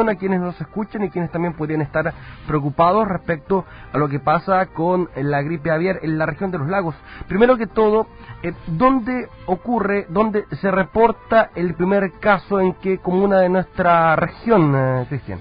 [0.00, 2.12] a quienes nos escuchan y quienes también podrían estar
[2.46, 6.68] preocupados respecto a lo que pasa con la gripe aviar en la región de los
[6.68, 6.94] lagos.
[7.28, 8.06] Primero que todo,
[8.42, 14.74] eh, ¿dónde ocurre, dónde se reporta el primer caso en qué comuna de nuestra región,
[14.74, 15.40] eh, Cristian?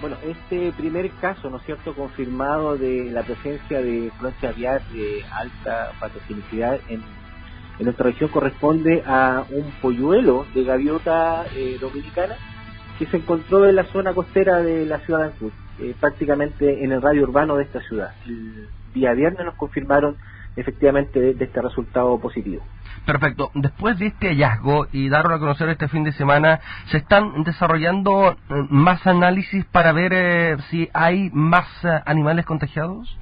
[0.00, 5.24] Bueno, este primer caso, ¿no es cierto?, confirmado de la presencia de influencia aviar de
[5.30, 7.02] alta patogenicidad en,
[7.80, 12.36] nuestra región corresponde a un polluelo de gaviota eh, dominicana
[13.00, 16.92] que se encontró en la zona costera de la ciudad de Ancud, eh, prácticamente en
[16.92, 18.12] el radio urbano de esta ciudad.
[18.26, 20.16] El día viernes nos confirmaron
[20.54, 22.62] efectivamente de, este resultado positivo.
[23.06, 23.50] Perfecto.
[23.54, 28.32] Después de este hallazgo y darlo a conocer este fin de semana, ¿se están desarrollando
[28.32, 28.36] eh,
[28.68, 33.16] más análisis para ver eh, si hay más eh, animales contagiados?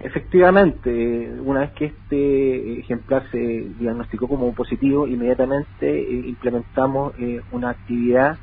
[0.00, 3.38] Efectivamente, una vez que este ejemplar se
[3.78, 7.14] diagnosticó como positivo, inmediatamente implementamos
[7.50, 8.38] una actividad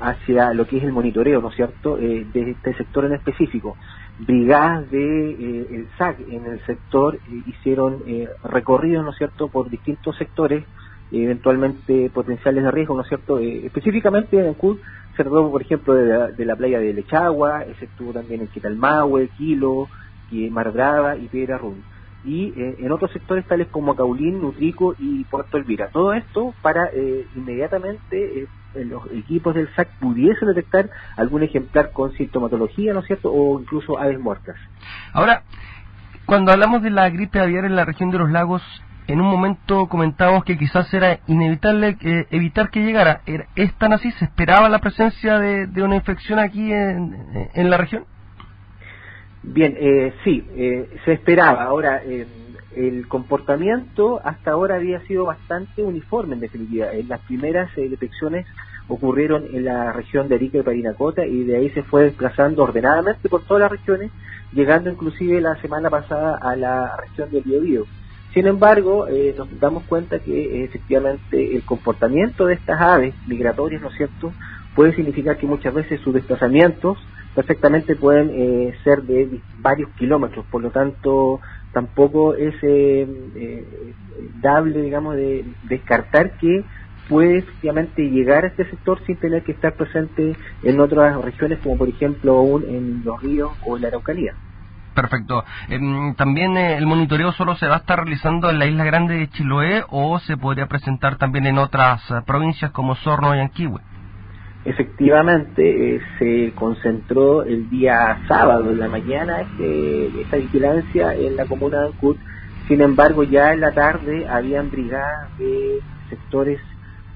[0.00, 3.76] hacia lo que es el monitoreo, ¿no es cierto?, de este sector en específico
[4.18, 9.48] brigadas de eh, el SAC en el sector eh, hicieron eh, recorridos, ¿no es cierto?,
[9.48, 10.64] por distintos sectores,
[11.12, 14.78] eventualmente potenciales de riesgo, ¿no es cierto?, específicamente en CUD
[15.16, 19.88] se trató, por ejemplo, de la, playa de Lechagua, se estuvo también en Quitalmahue, Quilo,
[20.50, 21.82] Mar Brava y Piedra Run.
[22.22, 25.88] Y en otros sectores tales como Caulín, Nutrico y Puerto Elvira.
[25.90, 26.90] Todo esto para
[27.34, 28.46] inmediatamente
[28.84, 33.98] los equipos del SAC pudiesen detectar algún ejemplar con sintomatología, ¿no es cierto?, o incluso
[33.98, 34.56] aves muertas.
[35.12, 35.42] Ahora,
[36.26, 38.62] cuando hablamos de la gripe aviar en la región de los lagos,
[39.06, 41.96] en un momento comentábamos que quizás era inevitable
[42.30, 43.20] evitar que llegara.
[43.54, 44.10] ¿Es tan así?
[44.12, 48.04] ¿Se esperaba la presencia de, una infección aquí en, la región?
[49.46, 51.64] Bien, eh, sí, eh, se esperaba.
[51.64, 52.02] Ahora,
[52.74, 56.88] el comportamiento hasta ahora había sido bastante uniforme en definitiva.
[57.08, 58.44] Las primeras detecciones
[58.88, 63.28] ocurrieron en la región de Arica y Parinacota y de ahí se fue desplazando ordenadamente
[63.28, 64.10] por todas las regiones,
[64.52, 67.84] llegando inclusive la semana pasada a la región del Biobío.
[68.34, 73.80] Sin embargo, eh, nos damos cuenta que eh, efectivamente el comportamiento de estas aves migratorias,
[73.80, 74.32] ¿no es cierto?,
[74.74, 76.98] puede significar que muchas veces sus desplazamientos
[77.36, 81.40] perfectamente pueden eh, ser de varios kilómetros, por lo tanto
[81.72, 82.54] tampoco es
[84.40, 86.64] dable, digamos, de descartar que
[87.08, 91.76] puede efectivamente llegar a este sector sin tener que estar presente en otras regiones como
[91.76, 94.34] por ejemplo aún en los ríos o en la Araucanía.
[94.94, 95.44] Perfecto.
[95.68, 99.14] Em, también eh, el monitoreo solo se va a estar realizando en la isla grande
[99.14, 103.80] de Chiloé o se podría presentar también en otras eh, provincias como Sorno y Anquihue.
[104.66, 111.46] Efectivamente, eh, se concentró el día sábado en la mañana este, esta vigilancia en la
[111.46, 112.16] comuna de Ancud.
[112.66, 115.78] Sin embargo, ya en la tarde habían brigadas de
[116.10, 116.58] sectores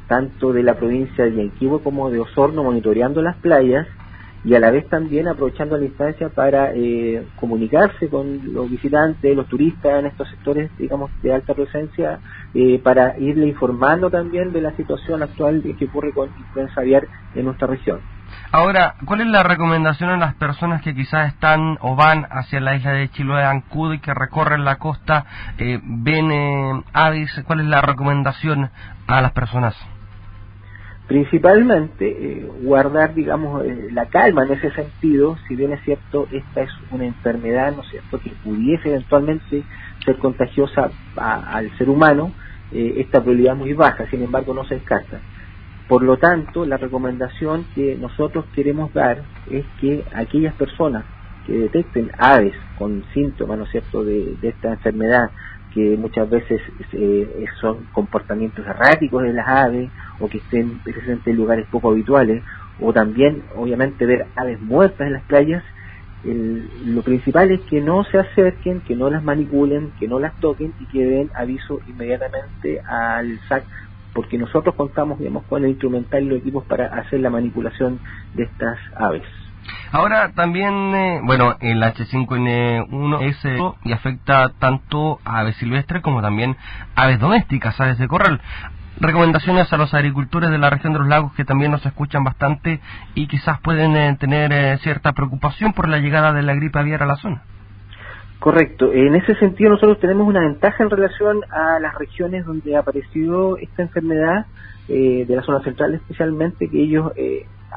[0.07, 3.87] tanto de la provincia de Yanquihue como de Osorno monitoreando las playas
[4.45, 9.47] y a la vez también aprovechando la instancia para eh, comunicarse con los visitantes, los
[9.49, 12.21] turistas en estos sectores, digamos, de alta presencia,
[12.55, 17.45] eh, para irle informando también de la situación actual que ocurre con influenza aviar en
[17.45, 18.01] nuestra región.
[18.53, 22.77] Ahora, ¿cuál es la recomendación a las personas que quizás están o van hacia la
[22.77, 25.27] isla de Chiloé, Ancud y que recorren la costa,
[25.59, 27.43] eh, ven aves?
[27.45, 28.71] ¿Cuál es la recomendación
[29.07, 29.77] a las personas?
[31.11, 36.63] Principalmente eh, guardar, digamos, eh, la calma en ese sentido, si bien es cierto, esta
[36.63, 39.67] es una enfermedad, ¿no es cierto?, que pudiese eventualmente
[40.05, 40.83] ser contagiosa
[41.17, 42.37] al ser humano,
[42.71, 45.25] eh, esta probabilidad muy baja, sin embargo no se descarta.
[45.89, 49.17] Por lo tanto, la recomendación que nosotros queremos dar
[49.47, 51.07] es que aquellas personas
[51.43, 55.25] que detecten aves con síntomas, ¿no es cierto?, de esta enfermedad,
[55.73, 56.61] que muchas veces
[56.93, 62.43] eh, son comportamientos erráticos de las aves o que estén presentes en lugares poco habituales
[62.81, 65.63] o también obviamente ver aves muertas en las playas
[66.23, 70.75] lo principal es que no se acerquen, que no las manipulen, que no las toquen
[70.79, 73.65] y que den aviso inmediatamente al SAC
[74.13, 78.01] porque nosotros contamos digamos, con el instrumental y los equipos para hacer la manipulación
[78.35, 79.23] de estas aves.
[79.93, 86.23] Ahora también, eh, bueno, el H5N1 es eh, y afecta tanto a aves silvestres como
[86.23, 86.57] también
[86.95, 88.41] aves domésticas, aves de corral.
[89.01, 92.81] Recomendaciones a los agricultores de la región de los lagos que también nos escuchan bastante
[93.15, 97.07] y quizás pueden eh, tener cierta preocupación por la llegada de la gripe aviar a
[97.07, 97.43] la zona.
[98.39, 98.93] Correcto.
[98.93, 103.83] En ese sentido nosotros tenemos una ventaja en relación a las regiones donde apareció esta
[103.83, 104.47] enfermedad,
[104.89, 107.13] de la zona central especialmente, que ellos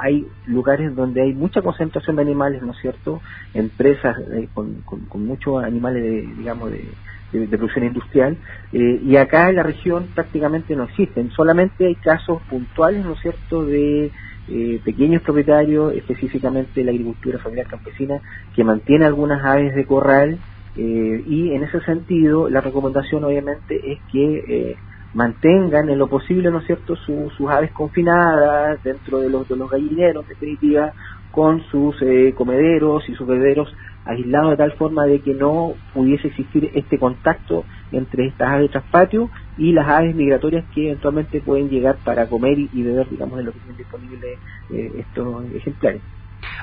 [0.02, 3.22] hay lugares donde hay mucha concentración de animales, ¿no es cierto?
[3.54, 4.18] Empresas
[4.54, 6.90] con, con, muchos animales, de, digamos, de,
[7.32, 8.38] de, producción industrial,
[8.72, 13.66] y acá en la región prácticamente no existen, solamente hay casos puntuales, ¿no es cierto?,
[13.66, 14.12] de
[14.50, 18.20] eh, pequeños propietarios, específicamente la agricultura familiar campesina,
[18.54, 20.38] que mantiene algunas aves de corral
[20.76, 24.76] eh, y en ese sentido la recomendación obviamente es que eh,
[25.14, 29.70] mantengan en lo posible, ¿no es cierto?, sus aves confinadas dentro de los, de los
[29.70, 30.94] gallineros, en definitiva,
[31.32, 31.96] con sus
[32.36, 33.74] comederos y sus bebederos
[34.06, 39.30] aislados de tal forma de que no pudiese existir este contacto entre estas aves traspatio
[39.58, 43.52] y las aves migratorias que eventualmente pueden llegar para comer y, beber, digamos, de lo
[43.52, 44.38] que tienen disponible
[44.72, 46.02] eh, estos ejemplares.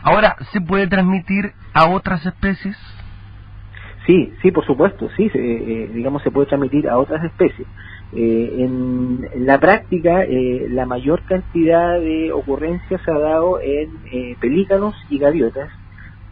[0.02, 2.76] Ahora, ¿se puede transmitir a otras especies?
[4.06, 7.68] Sí, sí, por supuesto, sí, eh, digamos, se puede transmitir a otras especies.
[8.12, 13.90] Eh, en, la práctica, la mayor cantidad de ocurrencias se ha dado en
[14.40, 15.70] pelícanos y gaviotas,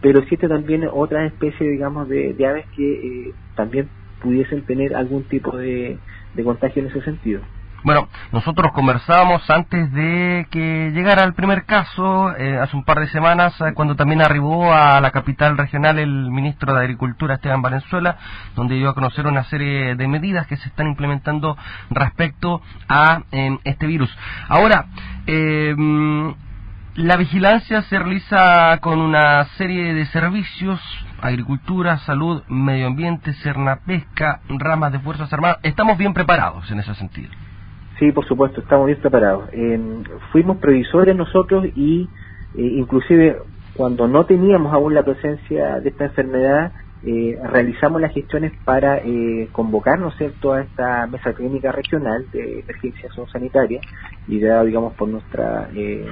[0.00, 3.88] pero existe también otras especies, digamos, de, aves que también
[4.23, 5.99] pudiesen tener algún tipo de
[6.43, 7.43] contagio en ese sentido.
[7.84, 13.06] Bueno, nosotros conversábamos antes de que llegara el primer caso, eh, hace un par de
[13.06, 18.16] semanas, eh, cuando también arribó a la capital regional el ministro de Agricultura, Esteban Valenzuela,
[18.56, 21.56] donde dio a conocer una serie de medidas que se están implementando
[21.90, 24.10] respecto a em, este virus.
[24.48, 24.86] Ahora,
[25.26, 26.34] em,
[26.96, 30.81] la vigilancia se realiza con una serie de servicios,
[31.22, 33.34] agricultura, salud, medio ambiente,
[33.86, 35.58] pesca, ramas de Fuerzas Armadas.
[35.62, 37.31] Estamos bien preparados en ese sentido.
[37.98, 39.50] Sí, por supuesto, estamos bien preparados.
[40.30, 42.08] fuimos previsores nosotros y
[42.54, 43.36] eh, inclusive
[43.74, 46.72] cuando no teníamos aún la presencia de esta enfermedad,
[47.04, 52.60] eh, realizamos las gestiones para eh, convocar, ¿no cierto?, a esta mesa clínica regional de
[52.60, 53.80] emergencia sanitaria,
[54.26, 56.04] ideada, digamos, por nuestra eh,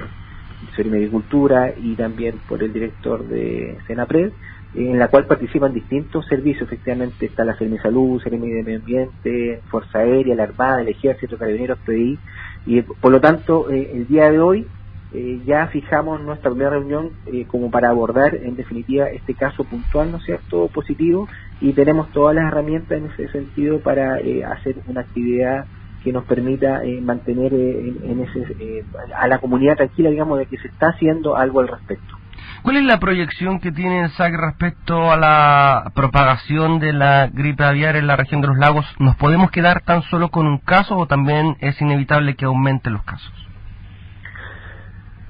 [0.77, 4.31] de Agricultura y también por el director de Senapred,
[4.75, 9.61] en la cual participan distintos servicios, efectivamente está la Seremi Salud, Seremi de Medio Ambiente,
[9.69, 12.19] Fuerza Aérea, la Armada, el Ejército, Carabineros, PDI,
[12.65, 14.67] y por lo tanto eh, el día de hoy
[15.13, 20.11] eh, ya fijamos nuestra primera reunión eh, como para abordar en definitiva este caso puntual,
[20.11, 21.27] ¿no es cierto?, positivo,
[21.61, 24.19] y tenemos todas las herramientas en ese sentido para
[24.51, 25.65] hacer una actividad
[26.07, 30.45] que nos permita eh, mantener eh, en, ese, eh, a la comunidad tranquila, digamos, de
[30.45, 32.15] que se está haciendo algo al respecto.
[32.63, 37.63] ¿Cuál es la proyección que tiene el SAC respecto a la propagación de la gripe
[37.63, 38.85] aviar en la región de los lagos?
[38.99, 43.03] ¿Nos podemos quedar tan solo con un caso o también es inevitable que aumenten los
[43.03, 43.33] casos?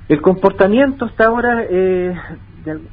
[0.10, 2.16] El comportamiento hasta ahora eh,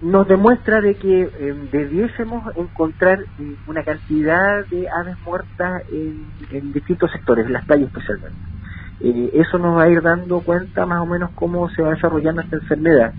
[0.02, 7.10] nos demuestra de que eh, debiésemos encontrar eh, una cantidad de aves muertas en, distintos
[7.10, 8.38] sectores, en las playas especialmente.
[9.00, 12.42] Eh, eso nos va a ir dando cuenta más o menos cómo se va desarrollando
[12.42, 13.12] esta enfermedad.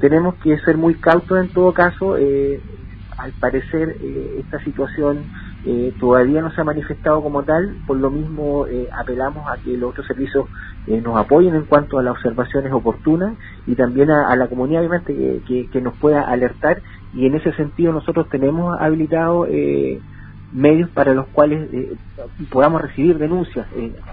[0.00, 2.14] Tenemos que ser muy cautos en todo caso.
[2.14, 3.96] al parecer
[4.38, 5.24] esta situación
[5.66, 9.78] eh, todavía no se ha manifestado como tal, por lo mismo eh, apelamos a que
[9.78, 10.46] los otros servicios
[10.86, 13.34] eh, nos apoyen en cuanto a las observaciones oportunas
[13.66, 16.82] y también a, la comunidad obviamente que, que, nos pueda alertar.
[17.14, 19.46] Y en ese sentido nosotros tenemos habilitado
[20.52, 21.70] medios para los cuales
[22.50, 23.66] podamos recibir denuncias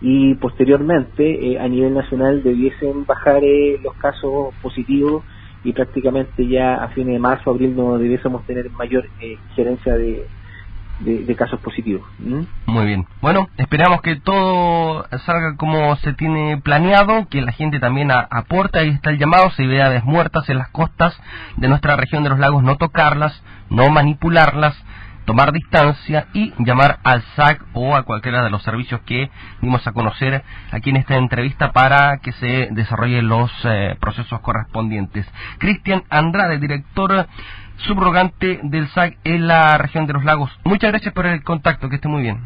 [0.00, 3.42] y posteriormente a nivel nacional debiesen bajar
[3.82, 5.22] los casos positivos
[5.62, 9.06] y prácticamente ya a fines de marzo, abril no debiésemos tener mayor
[9.54, 10.26] gerencia de,
[11.00, 12.02] de, casos positivos.
[12.18, 13.06] Muy bien.
[13.20, 18.90] Bueno, esperamos que todo salga como se tiene planeado, que la gente también aporta, ahí
[18.90, 21.18] está el llamado, se vea desmuertas en las costas
[21.56, 24.76] de nuestra región de los lagos, no tocarlas, no manipularlas,
[25.30, 29.30] tomar distancia y llamar al SAC o a cualquiera de los servicios que
[29.62, 35.24] dimos a conocer aquí en esta entrevista para que se desarrollen los eh, procesos correspondientes.
[35.58, 37.28] Cristian Andrade, director
[37.76, 40.50] subrogante del SAC en la región de los lagos.
[40.64, 42.40] Muchas gracias por el contacto, que esté muy bien.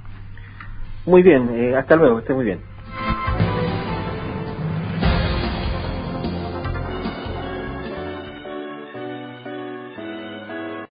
[1.06, 2.74] Muy bien, eh, hasta luego, esté muy bien.